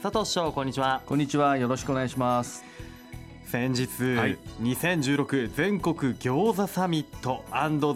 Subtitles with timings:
[0.00, 1.02] 佐藤市長こんにちは。
[1.06, 1.56] こんにちは。
[1.56, 2.64] よろしくお願いします。
[3.46, 7.44] 先日、はい、2016全国餃子サミット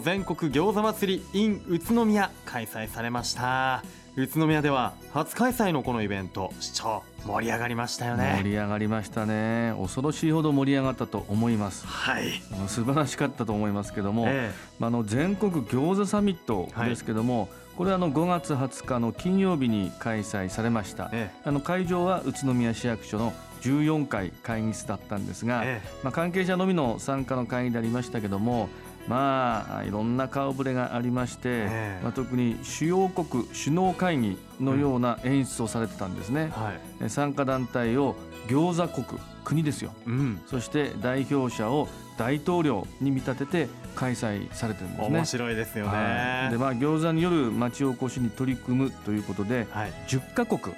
[0.03, 3.85] 全国餃子祭り in 宇都宮開催されました。
[4.17, 8.35] 宇都宮では初開催のこのイベント市長盛り上がりましたよね。
[8.37, 9.73] 盛り上がりましたね。
[9.79, 11.87] 恐ろしいほど盛り上がったと思います。
[11.87, 12.41] はい。
[12.67, 28.69] 素晴らしかったと思いますけども、ええ、あの全国餃子サミットですけども、はいこれはあの5月20日の金曜日に開催されました、ええ、あの会場は宇都宮市役所の14階会議室だったんですが、え、まあ、関係者のみの参加の会議でありましたけども
[29.07, 31.65] まあいろんな顔ぶれがありまして、
[32.03, 36.73] まあ、特に主要国首脳会議のような演出をされてたんですね、うんは
[37.07, 38.15] い、参加団体を
[38.47, 45.17] 餃子国国ですよ、うん、そして代表者を大統領に見立てて開催されてるんですね。
[45.17, 50.75] 面白いですよね、はい、でまあ餃子による町おこしに取り組むということで、はい、10カ国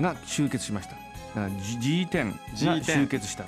[0.00, 0.94] が集結しました。
[0.94, 3.44] だから G10 が集結した。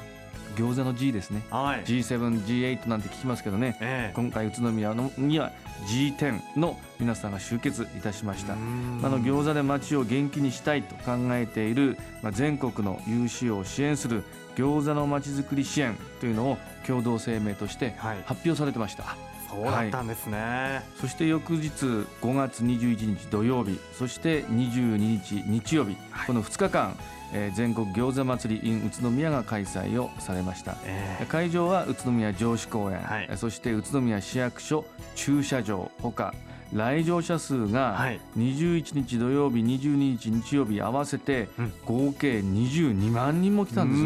[0.57, 5.53] 餃子の G ですね、はい、G7、G8 なんて聞きますけどね、えー、今回宇都宮のには
[5.87, 8.55] G10 の皆さんが集結いたしました。
[8.55, 14.25] あの餃子で街を元気にしたいと考えている、まあ、全国の有志を支援する
[14.59, 17.95] 餃子のまちづくり支援というのを共同声明として
[18.27, 19.05] 発表されてました。
[19.05, 26.95] はいそうだったんですね、はい、そして翌日5月21日土曜日そして22日日曜日、はい、この2日間
[27.33, 36.35] えー、全国餃子祭り in 宇都宮が開催をされました、えー、会場は宇都宮城址公園、はい、そして宇都宮市役所駐車場ほか
[36.73, 37.99] 来場者数が
[38.37, 41.49] 21日土曜日22日日曜日合わせて
[41.85, 44.05] 合計22万人も来たんです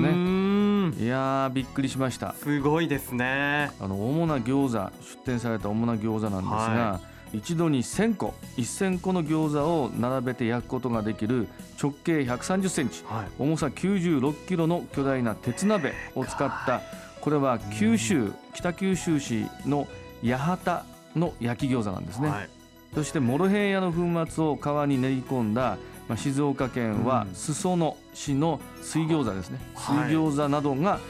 [0.98, 2.34] ね、いやびっくりしました。
[2.34, 3.70] すごいですね。
[3.80, 7.12] あの主な餃子出店された主な餃子なんですが、はい。
[7.32, 11.48] 一度に1000個1000個の餃子を並べて焼くことができる
[11.82, 16.82] 直径130センチ、はい、重さ96キロの巨大な鉄鍋を使った
[17.20, 19.88] これは九州北九州市の
[20.22, 22.48] 八幡の焼き餃子なんですね、はい、
[22.94, 24.00] そしてモロヘイヤの粉
[24.30, 25.78] 末を皮に練り込んだ、
[26.08, 31.00] まあ、静岡県は裾野市の水餃子ですね、水餃子などが、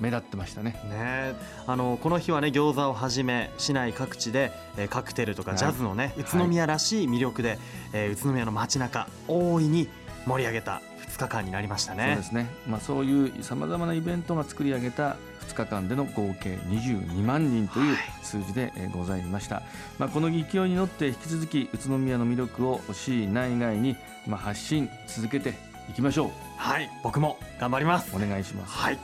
[0.00, 0.80] 目立ってましたね。
[0.88, 1.34] ね。
[1.66, 7.58] あのこの日はね餃子をはじめ市内各地で、えー、カクテルとかジャズのね、はい、宇都宮らしい魅力で、
[7.92, 9.88] えー、宇都宮の街中大いに
[10.26, 10.89] 盛り上げた2
[11.26, 12.06] 日間になりましたね。
[12.08, 15.16] そうですね、まあ、そういうさまざまなイベントが作り上げた
[15.48, 19.64] 2日間での合計22万人という数字でございました、はい、
[19.98, 25.54] まあ、この勢いに乗って引き続き宇都宮の魅力を市内外にまあ発信続けて
[25.88, 26.30] いきましょう。
[26.56, 26.90] はい。
[27.02, 28.14] 僕も頑張ります。
[28.14, 28.72] お願いします。
[28.72, 28.98] はい。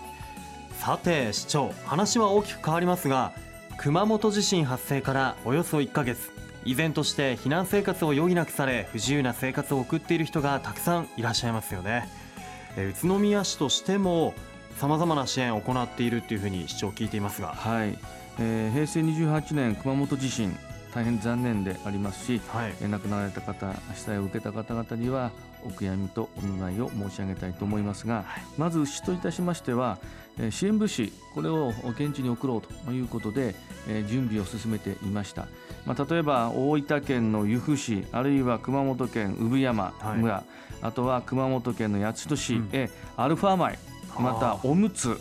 [0.78, 3.33] さて市長話は大きく変わりますが
[3.78, 6.31] 熊本地震発生からおよそ1ヶ月
[6.66, 12.09] 依然として避難生活を余儀なくされ不自由な生活を送っている人がたくさんいらっしゃいますよね。
[12.77, 14.34] 宇都宮市としても
[14.77, 17.97] さまざまな支援を行っているというふうに市長聞いていますが、はい。
[18.38, 20.54] えー、平成28年熊本地震。
[20.97, 25.31] 大変残念でありますし、はい、亡くなられた方被災を受けた方々には
[25.62, 29.99] お悔やみとお見舞いを申し上げたいと思いますが、はい、まず市といたしましては
[30.51, 33.55] 支援物資これを現地に送ろうということで
[34.09, 35.49] 準備を進めていました、
[35.84, 40.45] まあ、例えば大分県の由布市あるいは熊本県産山村、はい、
[40.81, 43.78] あとは熊本県の八代市へアルファ米、
[44.19, 45.19] またおむつ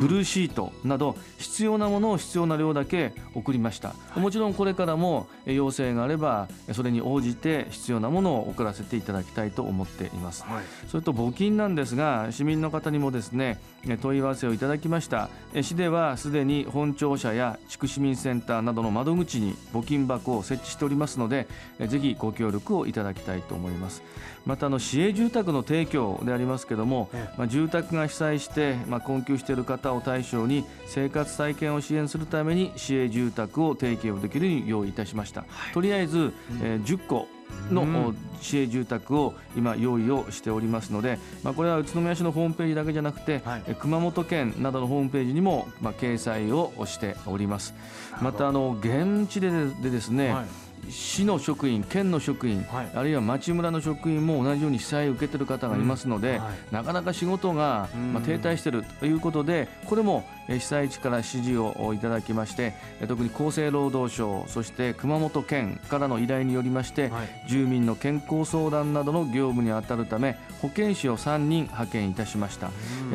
[0.00, 3.94] ブルーシートなど必要なものを必要な量だけ送りました。
[4.16, 13.60] もちろんこれからも要請があればそれに応じて必要なものを送らせていただきたいと思っています、はい、それと募金なんですが市民の方にもですね
[14.02, 15.28] 問い合わせをいただきました。
[15.60, 21.46] 市ではすでに本庁舎や地区市民センターなどの窓口に募金箱を設置しておりますので
[21.86, 24.02] ぜひご協力をいただきたいと思います。
[24.46, 36.32] またあの市営住宅の提供でありますけども、まあ、住宅が被災して、まあ、困窮している方を対象に生活再建を支援するために市営住宅を提供できるように用意いたしました、はい、とりあえず、
[36.62, 37.28] えー、10個
[37.70, 47.74] の市営住宅を今用意をしておりますので、まあ、これは宇都宮市のホームページだけじゃなくて、はい、熊本県などのホームページにもまあ掲載をしております。
[48.20, 62.74] またあの現地ででですね、はい市の職員、県の職員、はい、あるいは町村の職員も同じように被災を受けている方がいますので、うんはい、なかなか仕事が、まあ、停滞しているということで、これも被災地から指示をいただきまして、
[63.06, 72.70] 特に厚生労働省、そして熊本県からの依頼によりまして、はい、住民の健康相談などの業務に当たるため、保健師を3人派遣いたしました。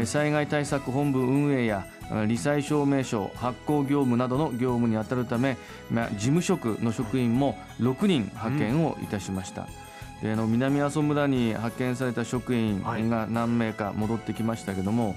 [0.06, 5.58] 災害対策本部運営や罹災証明書発行業務などの業務に当たるため、
[5.90, 9.68] まあ、事務職の職員も6人派遣をいたしました。
[10.22, 15.16] であの南阿蘇村に派遣された職員が何名か戻ってきましたけども、はい、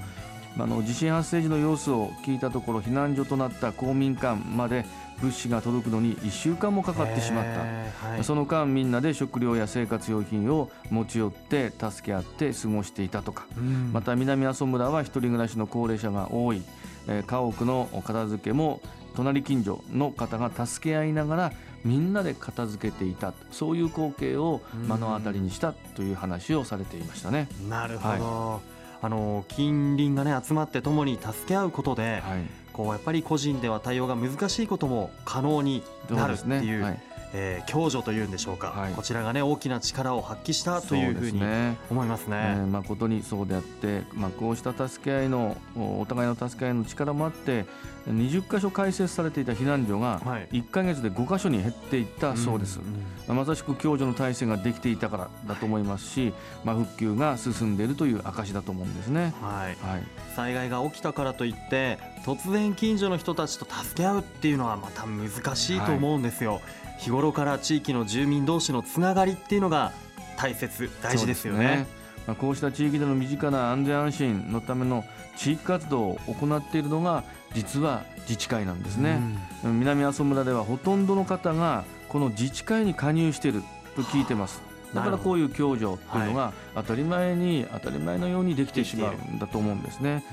[0.59, 4.85] あの地震発生時の様子を聞いたところ避難所となった公民館まで
[5.21, 16.63] 物資が届くのに1週間もかかってしまった、はい、その間みんなで食料や生活用品を持ち寄って助け合って過ごしていたとか、うん、また南阿蘇村は一人暮らしの高齢者が多い、
[17.09, 18.81] えー、家屋の片付けも
[19.15, 21.53] 隣近所の方が助け合いながら
[21.85, 23.33] みんなで片付けていた。
[23.53, 27.49] そういう光景を目の当たりにしたという話をされていましたね。
[27.69, 32.43] なるほど、はいあの近隣がね集まって共に助け合うことで、はい、
[32.79, 36.83] こうやっぱり個人では対応が難しいことも可能になるっていう、ね。
[36.85, 37.01] はい、
[37.35, 41.43] えー、共助というんでしょうか、はい、こちらがね大きな力を発揮したというふうに
[41.91, 42.27] 思いますね。
[42.27, 42.37] すね。
[42.37, 47.67] えー、誠にそうであって、まあ、こうした助け合いのお互いの助け合いの力もあって
[48.13, 52.85] 20箇所開設されていた避難所が1か月で5箇所に減っていったそうです、うん
[53.29, 56.33] うん、まさしく共助の体制ができていたからだと思いますし、
[56.65, 60.03] まあ、復旧が進んでいるという証だと思うんですね、はい、はい、
[60.35, 66.63] 災害が起きたからといって突然近所の人たちと助け合うっていうのはまた難しいと思うんですよ、はい、
[67.01, 69.93] 日頃から地域の住民同士のつながりっていうのが
[70.37, 71.87] 大切大事ですよね。
[72.27, 75.03] まあ、こうした地域での身近な安全安心のための
[75.37, 77.25] 地域活動を行っているのが
[77.55, 79.19] 実は自治会なんですね、
[79.65, 83.63] うん、南阿蘇村ではほとんどの方がこの自治会に加入している
[83.97, 90.25] と聞いてますだからこういう共助っていうのが当たり前に当たり前のようにできてしまうんだと思うんですね。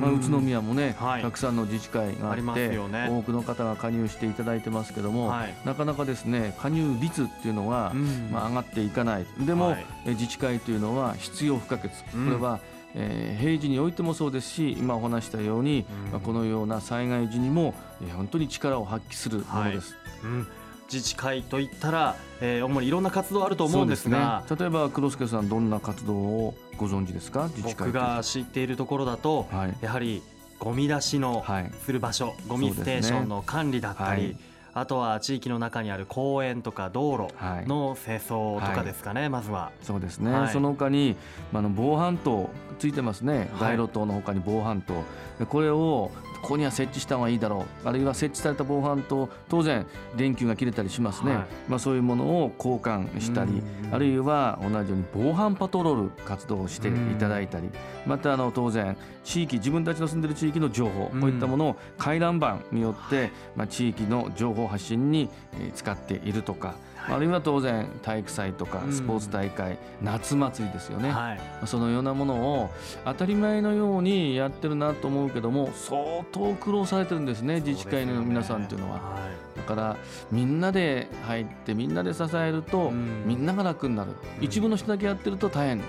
[0.00, 7.92] まあ、宇都宮もね、はい、たくさんの自治会があって、ね、多くの方が加入していただいてますけども、はい、なかなかですね加入率っていうのは、
[8.32, 9.26] まあ、上がっていかない。
[9.38, 11.90] でも、はい、自治会というのは必要不可欠。
[11.90, 12.58] これは、
[12.94, 19.96] えー、平時においてもそうですし今お話したように、まあ、このような災害時にも、えー、本当に力を発揮するものです。
[20.24, 20.46] うん
[20.92, 27.48] 自治会といったら、えー、主にいろんな活動あると思うんですが、ね、例えば黒助さんどんな活動をご存知ですか？
[27.54, 30.22] 自治会僕が知っているところだと、はい、やはり
[30.58, 31.44] ゴミ出しの
[31.84, 34.36] する場所、はい、ゴミステーションの管理だったり、
[34.74, 37.34] あとは地域の中にある公園とか道路
[37.66, 39.72] の清掃とかですかね、はい、まずは。
[39.82, 41.16] そうですね、はい、その他に、
[41.52, 45.04] まあ、の防犯灯ついてますね、街路灯のほかに防犯灯、
[45.46, 46.10] これを
[46.42, 47.88] ここには設置した方がいいだろう。
[47.88, 49.86] あるいは設置された防犯と当然
[50.16, 53.62] 電球が切れたりしますね、はい、まあ、そういうものを交換したり
[53.92, 57.68] あるいは同じように防犯パトロール活動をしていただいたり。
[58.06, 65.28] またあの当然地域自分たちの住んでる地域の情報こういったものを回覧板によって、まあ、地域の情報発信に
[65.74, 66.74] 使っているとか
[67.08, 72.70] あるいは当然体育祭とかスポーツ大会、うん、夏祭りですよね、はい、そのようなものを
[73.04, 77.60] 当たり前のようにやってるなと思うけども相当苦労されてるんですね。
[77.60, 78.96] 自治会の皆さんっていうのは。
[78.98, 79.18] は
[79.56, 79.96] い、だから
[80.30, 85.82] みんなで入ってみんなで支えると、うん、みんなが楽になる、うん、一部の人だけやってると大変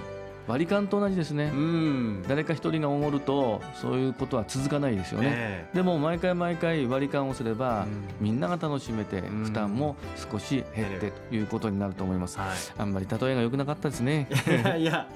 [0.48, 5.66] 割り勘と同じですね、うん、誰か一人がおごるとそういうことは続かないですよね、え。
[5.72, 9.96] ー、でも毎回毎回割り勘をすれば、うん、みんなが楽しめて負担も
[10.32, 14.28] 少し減ってということになると思います、はい、あんまり例えが良くなかったですね。
[14.78, 15.08] いや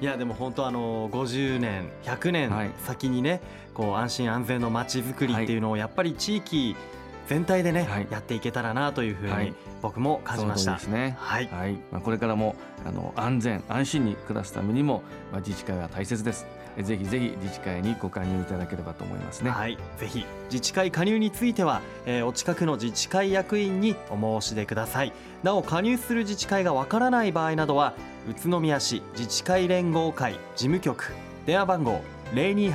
[0.00, 3.40] いやでも本当あの50年100年先にね、はい、
[3.72, 6.76] こう安心安全の街づくりっていうのをやっぱり地域
[7.26, 10.74] 全体でね、はい、やっていけたらなというふうに僕も感じました。
[10.74, 11.16] ですね。
[11.18, 11.48] はい。
[11.48, 12.54] はい、まあこれからも
[12.86, 16.46] あの安全安心に暮らすためにもまあ自治会は大切です。
[16.82, 19.50] ぜひぜひ自治会にご加入いただければと思いますね。
[19.50, 19.78] はい。
[19.96, 25.12] ぜひ自治会加入については、えー、お近くの自治会役員にお申し出ください。
[25.42, 27.94] なお加入する自治会がわからない場合などは
[28.28, 31.12] 宇都宮市自治会連合会事務局
[31.46, 32.00] 電話番号
[32.34, 32.72] 零二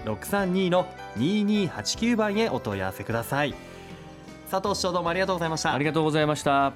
[0.00, 3.54] 八六三二の二二八九零二八632の2289番へお問い合わせください。
[4.50, 5.74] 佐藤市長どうもありがとうございました。
[5.74, 6.72] ありがとうございました。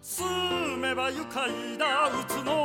[0.00, 0.24] 住
[0.78, 1.48] めば愉快
[1.78, 2.61] な宇都宮